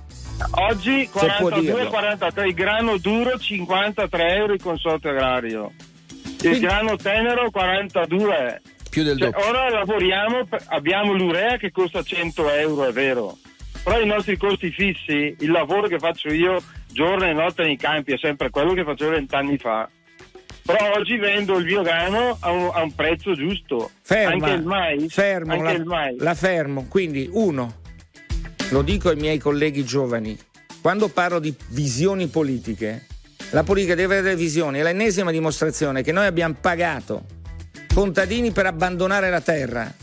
[0.55, 1.89] Oggi Se può 42, dirlo.
[1.89, 5.71] 43, il grano duro 53 euro il consorzio agrario.
[6.09, 8.61] Il Quindi- grano tenero 42.
[8.89, 9.47] Più del Cioè, doppio.
[9.49, 13.37] ora lavoriamo, abbiamo l'urea che costa 100 euro, è vero.
[13.83, 18.13] Però i nostri costi fissi, il lavoro che faccio io giorno e notte nei campi
[18.13, 19.89] è sempre quello che facevo vent'anni fa.
[20.65, 23.91] Però oggi vendo il biograno a un, a un prezzo giusto.
[24.01, 25.13] Ferma, Anche il mais.
[25.13, 26.19] fermo, anche la, il mais.
[26.19, 26.85] la fermo.
[26.87, 27.81] Quindi, uno,
[28.69, 30.37] lo dico ai miei colleghi giovani,
[30.81, 33.07] quando parlo di visioni politiche,
[33.51, 34.79] la politica deve avere visioni.
[34.79, 37.25] È l'ennesima dimostrazione che noi abbiamo pagato
[37.93, 39.93] contadini per abbandonare la terra.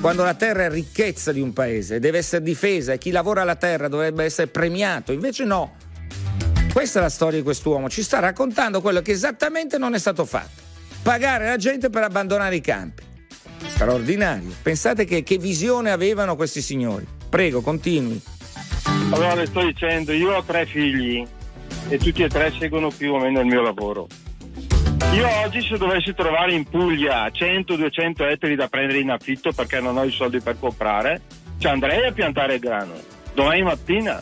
[0.00, 3.56] Quando la terra è ricchezza di un paese, deve essere difesa e chi lavora la
[3.56, 5.12] terra dovrebbe essere premiato.
[5.12, 5.76] Invece no.
[6.74, 7.88] Questa è la storia di quest'uomo.
[7.88, 10.60] Ci sta raccontando quello che esattamente non è stato fatto.
[11.04, 13.04] Pagare la gente per abbandonare i campi.
[13.64, 14.52] Straordinario.
[14.60, 17.06] Pensate che, che visione avevano questi signori.
[17.28, 18.20] Prego, continui.
[19.12, 21.24] Allora le sto dicendo, io ho tre figli
[21.90, 24.08] e tutti e tre seguono più o meno il mio lavoro.
[25.12, 29.96] Io oggi se dovessi trovare in Puglia 100-200 ettari da prendere in affitto perché non
[29.96, 31.22] ho i soldi per comprare,
[31.56, 32.94] ci andrei a piantare grano.
[33.32, 34.20] Domani mattina,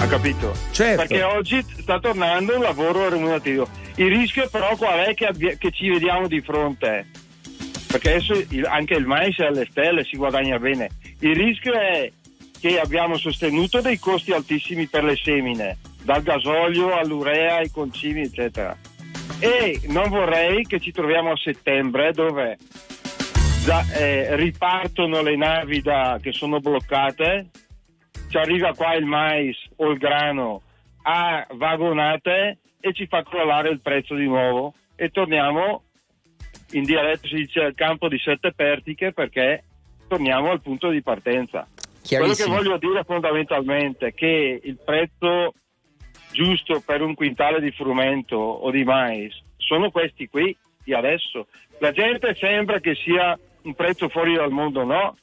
[0.00, 0.52] ha capito?
[0.70, 0.96] Certo.
[1.06, 3.68] Perché oggi sta tornando un lavoro remunerativo.
[3.96, 7.06] Il rischio però qual è che, abbia- che ci vediamo di fronte?
[7.88, 10.88] Perché adesso il- anche il mais è alle stelle, si guadagna bene.
[11.20, 12.10] Il rischio è
[12.60, 18.76] che abbiamo sostenuto dei costi altissimi per le semine, dal gasolio all'urea, ai concimi, eccetera.
[19.40, 22.56] E non vorrei che ci troviamo a settembre dove
[23.64, 27.46] già, eh, ripartono le navi da- che sono bloccate,
[28.28, 30.62] ci arriva qua il mais o il grano
[31.02, 35.84] a vagonate e ci fa crollare il prezzo di nuovo e torniamo
[36.72, 39.64] in dialetto si dice al campo di sette pertiche perché
[40.06, 41.66] torniamo al punto di partenza.
[42.06, 45.54] Quello che voglio dire fondamentalmente è che il prezzo
[46.32, 51.46] giusto per un quintale di frumento o di mais sono questi qui di adesso.
[51.80, 55.16] La gente sembra che sia un prezzo fuori dal mondo, no?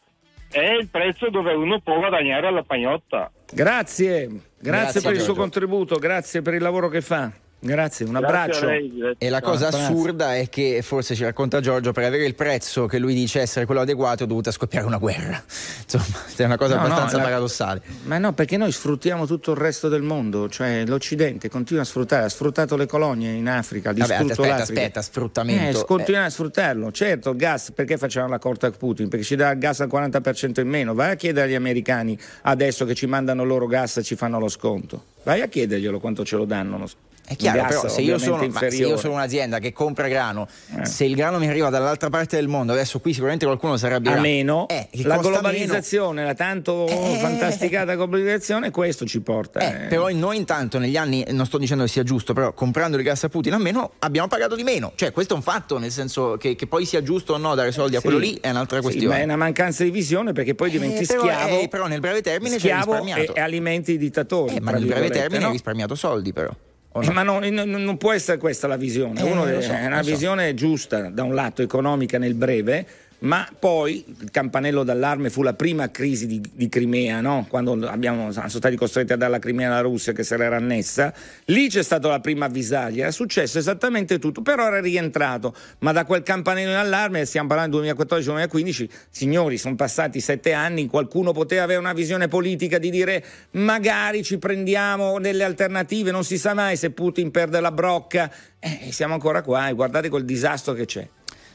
[0.55, 3.29] È il prezzo dove uno può guadagnare alla pagnotta.
[3.51, 7.29] Grazie, grazie, Grazie, per il suo contributo, grazie per il lavoro che fa.
[7.65, 8.65] Grazie, un Grazie abbraccio.
[8.65, 9.15] lei.
[9.17, 12.99] E la cosa assurda è che forse ci racconta Giorgio per avere il prezzo che
[12.99, 15.41] lui dice essere quello adeguato è dovuta scoppiare una guerra.
[15.83, 17.81] Insomma, è una cosa No, no, abbastanza la- paradossale.
[18.03, 22.25] Ma no, perché noi sfruttiamo tutto il resto del mondo, cioè l'Occidente continua a sfruttare,
[22.25, 24.79] ha sfruttato le colonie in Africa, ha Vabbè, distrutto aspetta, l'Africa.
[24.81, 25.81] aspetta, sfruttamento.
[25.81, 26.91] Eh, continua a sfruttarlo.
[26.91, 29.09] Certo, il gas, perché facciamo la corta a Putin?
[29.09, 30.93] Perché ci dà il gas al 40% in meno.
[30.93, 34.49] Vai a chiedere agli americani adesso che ci mandano loro gas e ci fanno lo
[34.49, 35.03] sconto.
[35.23, 36.85] Vai a chiederglielo quanto ce lo danno.
[37.27, 40.47] È chiaro, però se io, sono, se io sono un'azienda che compra grano,
[40.79, 40.85] Eh.
[40.85, 44.17] se il grano mi arriva dall'altra parte del mondo, adesso qui sicuramente qualcuno si arrabbierà.
[44.17, 47.17] a meno Eh, la globalizzazione, la tanto Eh.
[47.19, 49.59] fantasticata globalizzazione, questo ci porta.
[49.59, 49.79] meno.
[49.79, 49.87] Eh, eh.
[49.87, 53.23] però noi intanto negli anni, non sto dicendo che sia giusto, però comprando il gas
[53.23, 54.91] a Putin almeno abbiamo pagato di meno.
[54.95, 57.71] Cioè questo è un fatto, nel senso che, che poi sia giusto o no dare
[57.71, 58.05] soldi a Sì.
[58.05, 59.15] quello lì è un'altra Sì, questione.
[59.15, 61.67] ma è una mancanza di visione perché poi diventi Eh, però, schiavo.
[61.69, 63.33] però nel breve termine schiavo risparmiato.
[63.35, 64.59] e, alimenti i dittatori.
[64.59, 65.45] Ma nel breve termine no?
[65.47, 66.55] hai risparmiato soldi però.
[67.01, 67.11] No?
[67.11, 69.19] ma non, non- può essere questa la visione.
[69.19, 70.09] Eh, so, è una so.
[70.09, 72.85] visione giusta, da un lato economica nel breve,
[73.19, 77.45] ma poi il campanello d'allarme fu la prima crisi di, di Crimea, no?
[77.49, 81.13] quando abbiamo, sono stati costretti a dare la Crimea alla Russia che se l'era annessa.
[81.45, 85.55] Lì c'è stata la prima avvisaglia, è successo esattamente tutto, però era rientrato.
[85.79, 91.31] Ma da quel campanello d'allarme, stiamo parlando del 2014-2015, signori, sono passati sette anni, qualcuno
[91.31, 96.53] poteva avere una visione politica di dire magari ci prendiamo delle alternative, non si sa
[96.53, 98.31] mai se Putin perde la brocca.
[98.59, 101.07] Eh, siamo ancora qua e guardate quel disastro che c'è.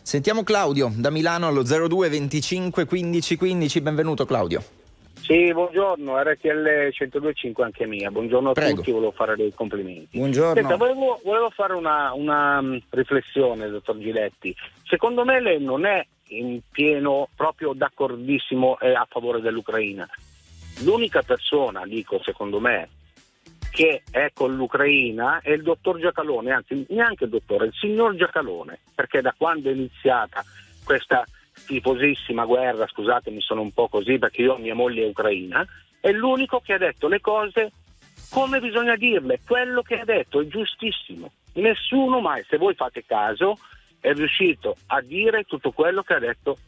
[0.02, 4.62] Sentiamo Claudio da Milano allo 02 25 15 15, benvenuto Claudio.
[5.20, 8.10] Sì, buongiorno, RTL 1025 anche mia.
[8.10, 8.76] Buongiorno a Prego.
[8.76, 10.18] tutti, volevo fare dei complimenti.
[10.18, 10.54] Buongiorno.
[10.54, 14.52] Senta, volevo, volevo fare una, una, mm, riflessione, dottor Giletti.
[14.88, 20.08] Secondo me lei non è in pieno, proprio d'accordissimo eh, a favore dell'Ucraina.
[20.82, 22.88] L'unica persona, dico secondo me,
[23.70, 28.80] che è con l'Ucraina è il dottor Giacalone, anzi neanche il dottore, il signor Giacalone,
[28.94, 30.44] perché da quando è iniziata
[30.84, 31.24] questa
[31.66, 35.64] tifosissima guerra, scusatemi sono un po' così perché io mia moglie è ucraina,
[36.00, 37.72] è l'unico che ha detto le cose
[38.30, 41.32] come bisogna dirle, quello che ha detto è giustissimo.
[41.54, 43.58] Nessuno mai, se voi fate caso,
[43.98, 46.58] è riuscito a dire tutto quello che ha detto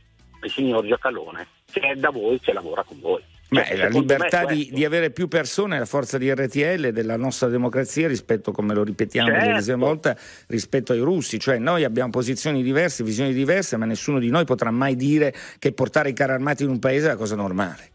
[0.43, 3.23] il signor Giacalone, che è da voi, che lavora con voi.
[3.53, 7.17] Ma è la libertà è di, di avere più persone, la forza di RTL, della
[7.17, 9.77] nostra democrazia rispetto, come lo ripetiamo Certo.
[9.77, 10.17] volta,
[10.49, 11.39] rispetto ai russi.
[11.39, 15.73] Cioè noi abbiamo posizioni diverse, visioni diverse, ma nessuno di noi potrà mai dire che
[15.73, 17.91] portare i carri armati in un paese è la cosa normale.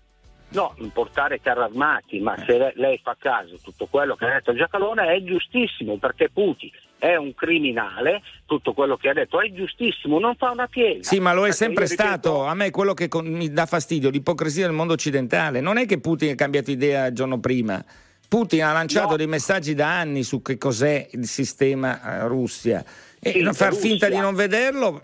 [0.50, 4.54] No, importare carri armati, ma se le- lei fa caso, tutto quello che ha detto
[4.56, 10.20] Giacalone è giustissimo perché Putin è un criminale, tutto quello che ha detto è giustissimo,
[10.20, 11.04] non fa una piega.
[11.04, 12.44] Sì, ma lo è sempre ripeto- stato.
[12.46, 15.62] A me quello che con- mi dà fastidio, l'ipocrisia del mondo occidentale.
[15.62, 17.84] Non è che Putin ha cambiato idea il giorno prima.
[18.28, 19.16] Putin ha lanciato No.
[19.18, 22.84] dei messaggi da anni su che cos'è il sistema eh, Russia.
[23.20, 23.90] E Sì, far Russia.
[23.90, 25.02] finta di non vederlo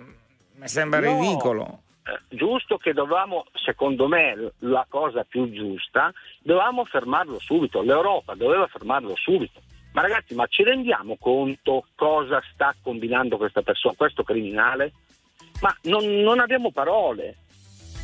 [0.56, 1.20] mi sembra No.
[1.20, 1.80] ridicolo.
[2.06, 8.68] Eh, giusto che dovevamo, secondo me, la cosa più giusta, dovevamo fermarlo subito, l'Europa doveva
[8.68, 9.62] fermarlo subito.
[9.94, 14.92] Ma ragazzi, ma ci rendiamo conto cosa sta combinando questa persona, questo criminale?
[15.62, 17.38] Ma non, non abbiamo parole.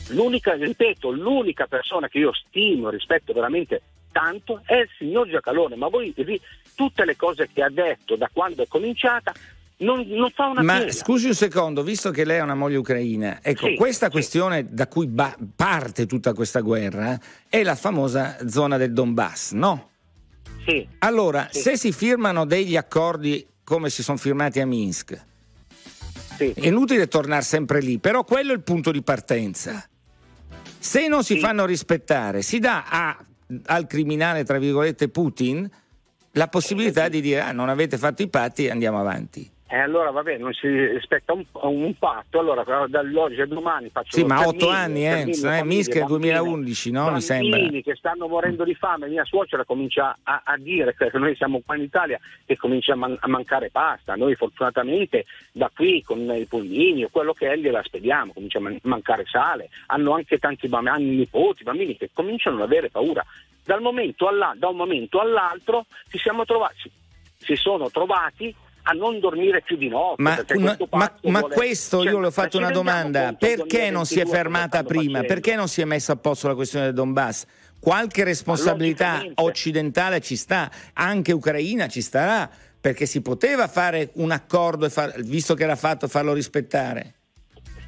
[0.09, 5.75] L'unica, ripeto, l'unica persona che io stimo e rispetto veramente tanto è il signor Giacalone,
[5.75, 6.13] ma voi
[6.75, 9.31] tutte le cose che ha detto da quando è cominciata
[9.77, 10.91] non, non fa una Ma piega.
[10.91, 14.11] scusi un secondo, visto che lei è una moglie ucraina, ecco, Sì, questa sì.
[14.11, 19.89] questione da cui ba- parte tutta questa guerra è la famosa zona del Donbass, no?
[20.65, 20.87] Sì.
[20.99, 21.61] Allora, Sì.
[21.61, 25.25] se si firmano degli accordi come si sono firmati a Minsk,
[26.37, 26.51] Sì.
[26.55, 29.87] è inutile tornare sempre lì, però quello è il punto di partenza.
[30.79, 33.25] Se non si fanno rispettare, si dà a-
[33.65, 35.69] al criminale, tra virgolette, Putin,
[36.33, 39.49] la possibilità di dire ah, non avete fatto i patti andiamo avanti.
[39.71, 44.23] E allora vabbè, non si rispetta un, un patto, allora dall'oggi a domani faccio Sì,
[44.23, 47.11] ma otto anni, eh, sterminio, eh, è bambine, 2011, no?
[47.11, 47.57] Mi sembra.
[47.59, 51.61] Bambini che stanno morendo di fame, mia suocera comincia a, a dire che noi siamo
[51.63, 56.19] qua in Italia che comincia a, man- a mancare pasta, noi fortunatamente da qui con
[56.19, 60.39] i pulmini o quello che è gliela spediamo, comincia a man- mancare sale, hanno anche
[60.39, 63.23] tanti bambini, hanno nipoti, bambini che cominciano ad avere paura.
[63.63, 66.89] Dal momento alla- da un momento all'altro ci siamo trovati,
[67.37, 68.51] si sono trovati
[68.89, 70.21] a non dormire più di notte.
[70.21, 73.91] Ma, ma- questo ma- ma vuole- questo cioè, io le ho fatto una domanda, perché
[73.91, 75.03] non si è 2022 fermata prima?
[75.03, 75.27] facendo?
[75.27, 77.45] Perché non si è messa a posto la questione del Donbass?
[77.79, 82.49] qualche responsabilità occidentale ci sta, anche ucraina ci starà,
[82.81, 87.13] perché si poteva fare un accordo, e far- visto che era fatto, farlo rispettare.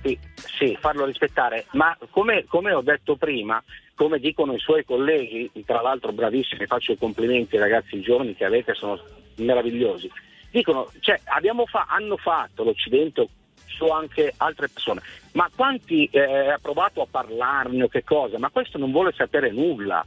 [0.02, 0.18] Sì,
[0.58, 3.62] sì, farlo rispettare, ma come, come ho detto prima,
[3.94, 8.46] come dicono i suoi colleghi, tra l'altro bravissimi, faccio i complimenti ai ragazzi giovani che
[8.46, 8.98] avete, sono
[9.36, 10.10] meravigliosi,
[10.52, 11.20] dicono, cioè,
[11.66, 13.28] fa- hanno fatto l'Occidente
[13.66, 15.02] su anche altre persone,
[15.34, 19.50] ma quanti eh, ha provato a parlarne o che cosa, ma questo non vuole sapere
[19.52, 20.06] nulla.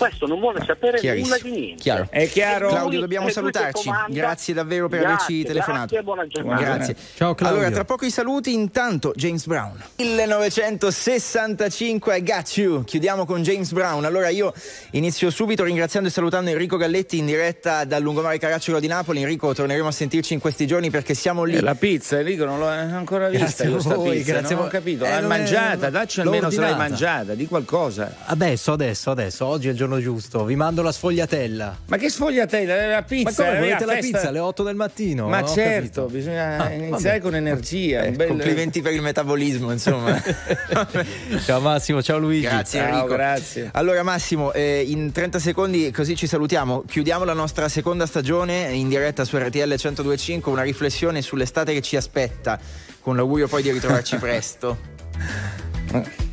[0.00, 1.82] Questo non vuole sapere nulla di niente.
[1.82, 2.06] Chiaro.
[2.08, 2.68] È chiaro?
[2.68, 3.90] E Claudio, dobbiamo e salutarci.
[4.08, 5.78] Grazie davvero per Grazie, averci telefonato.
[5.80, 6.62] Grazie e buona giornata.
[6.62, 6.96] Grazie.
[7.16, 7.58] Ciao, Claudio.
[7.58, 9.78] Allora, tra poco i saluti, intanto James Brown.
[9.96, 12.82] 1965 I Got You.
[12.84, 14.06] Chiudiamo con James Brown.
[14.06, 14.54] Allora io
[14.92, 19.20] inizio subito ringraziando e salutando Enrico Galletti in diretta dal lungomare Caracciolo di Napoli.
[19.20, 21.56] Enrico, torneremo a sentirci in questi giorni perché siamo lì.
[21.56, 24.68] Eh, la pizza, Enrico, non l'ho ancora vista Grazie a voi, pizza, grazie non ho
[24.68, 25.04] capito.
[25.04, 28.14] Eh, L'hai è- mangiata, dacci almeno se l'hai mangiata, di qualcosa.
[28.24, 30.44] Adesso, adesso, adesso, oggi è il giorno giusto.
[30.44, 31.78] Vi mando la sfogliatella.
[31.86, 34.74] Ma che sfogliatella, la Ma pizza, come eh, volete la festa- pizza alle 8 del
[34.76, 35.28] mattino?
[35.28, 36.06] Ma ho certo, capito.
[36.06, 37.30] bisogna Ah, iniziare vabbè.
[37.30, 38.02] con energia.
[38.02, 40.22] Eh, un bel- Complimenti per il metabolismo, insomma.
[41.44, 42.42] Ciao Massimo, ciao Luigi.
[42.46, 43.06] Grazie Ciao, Enrico.
[43.14, 43.70] grazie.
[43.72, 46.84] Allora Massimo, eh, in 30 secondi così ci salutiamo.
[46.86, 51.96] Chiudiamo la nostra seconda stagione in diretta su RTL 1025, una riflessione sull'estate che ci
[51.96, 52.58] aspetta,
[53.00, 56.28] con l'augurio poi di ritrovarci presto.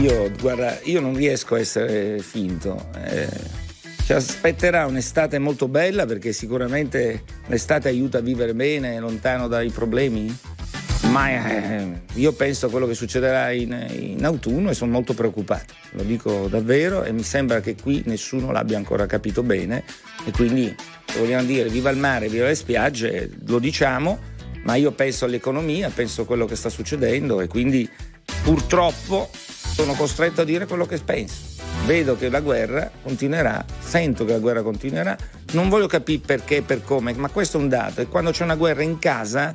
[0.00, 2.88] Io, guarda, io non riesco a essere finto.
[3.04, 3.28] eh,
[4.06, 10.34] ci aspetterà un'estate molto bella perché sicuramente l'estate aiuta a vivere bene, lontano dai problemi.
[11.10, 15.74] Ma eh, io penso a quello che succederà in, in autunno e sono molto preoccupato.
[15.90, 19.84] Lo dico davvero e mi sembra che qui nessuno l'abbia ancora capito bene.
[20.24, 20.74] E quindi
[21.18, 24.18] vogliamo dire viva il mare, viva le spiagge, lo diciamo,
[24.62, 27.88] ma io penso all'economia, penso a quello che sta succedendo e quindi
[28.42, 29.28] purtroppo
[29.80, 31.58] sono costretto a dire quello che penso.
[31.86, 35.16] Vedo che la guerra continuerà, sento che la guerra continuerà,
[35.52, 38.44] non voglio capire perché e per come, ma questo è un dato e quando c'è
[38.44, 39.54] una guerra in casa,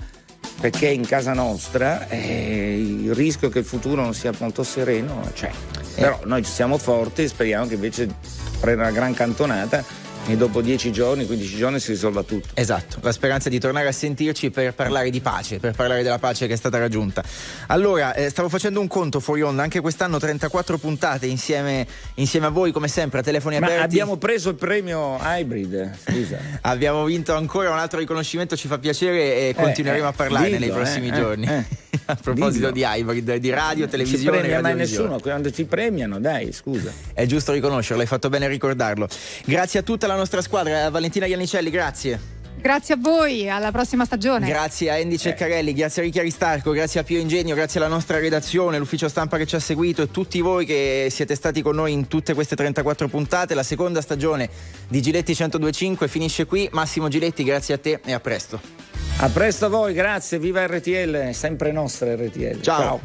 [0.60, 5.30] perché è in casa nostra, eh, il rischio che il futuro non sia molto sereno
[5.34, 5.52] c'è.
[5.94, 8.10] Però noi ci siamo forti e speriamo che invece
[8.60, 9.84] prenda una gran cantonata
[10.28, 12.48] e dopo 10 giorni, 15 giorni si risolva tutto.
[12.56, 16.48] Esatto, la speranza di tornare a sentirci per parlare di pace, per parlare della pace
[16.48, 17.24] che è stata raggiunta.
[17.68, 22.50] Allora, eh, stavo facendo un conto fuori onda, anche quest'anno 34 puntate insieme, insieme a
[22.50, 23.84] voi, come sempre, a telefoni Ma aperti.
[23.84, 26.38] abbiamo preso il premio Hybrid, scusa.
[26.62, 30.60] Abbiamo vinto ancora un altro riconoscimento, ci fa piacere e continueremo eh, a parlarne dillo,
[30.60, 31.46] nei prossimi eh, giorni.
[31.46, 31.66] eh,
[32.06, 32.90] a proposito dillo.
[32.90, 36.92] di hybrid, di radio, Non televisione, premia mai nessuno, quando ci premiano, dai, scusa.
[37.14, 39.08] È giusto riconoscerlo, hai fatto bene a ricordarlo.
[39.46, 42.34] Grazie a tutta la nostra squadra, a Valentina Iannicelli, grazie.
[42.58, 44.48] Grazie a voi, alla prossima stagione.
[44.48, 45.04] Grazie a Eh.
[45.04, 49.08] Andy Ceccarelli, grazie a Ricchi Aristarco, grazie a Pio Ingegno, grazie alla nostra redazione, l'ufficio
[49.08, 52.34] stampa che ci ha seguito e tutti voi che siete stati con noi in tutte
[52.34, 53.54] queste 34 puntate.
[53.54, 54.50] La seconda stagione
[54.88, 56.68] di Giletti 1025 finisce qui.
[56.72, 58.60] Massimo Giletti, grazie a te e a presto.
[59.18, 62.62] A presto a voi, grazie, viva RTL, sempre nostra RTL.
[62.62, 63.00] Ciao.